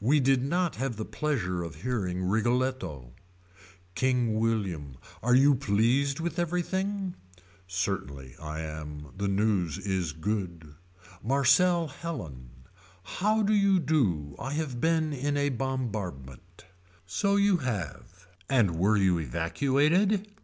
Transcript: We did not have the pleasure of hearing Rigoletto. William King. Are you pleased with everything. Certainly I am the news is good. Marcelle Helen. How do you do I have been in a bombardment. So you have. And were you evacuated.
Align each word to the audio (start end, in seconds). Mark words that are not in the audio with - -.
We 0.00 0.18
did 0.18 0.42
not 0.42 0.74
have 0.74 0.96
the 0.96 1.04
pleasure 1.04 1.62
of 1.62 1.82
hearing 1.82 2.24
Rigoletto. 2.24 3.12
William 4.02 4.86
King. 4.90 4.96
Are 5.22 5.36
you 5.36 5.54
pleased 5.54 6.18
with 6.18 6.40
everything. 6.40 7.14
Certainly 7.68 8.34
I 8.42 8.58
am 8.58 9.12
the 9.16 9.28
news 9.28 9.78
is 9.78 10.12
good. 10.12 10.74
Marcelle 11.22 11.86
Helen. 11.86 12.50
How 13.04 13.40
do 13.44 13.54
you 13.54 13.78
do 13.78 14.34
I 14.40 14.54
have 14.54 14.80
been 14.80 15.12
in 15.12 15.36
a 15.36 15.48
bombardment. 15.48 16.64
So 17.06 17.36
you 17.36 17.58
have. 17.58 18.26
And 18.50 18.80
were 18.80 18.96
you 18.96 19.20
evacuated. 19.20 20.28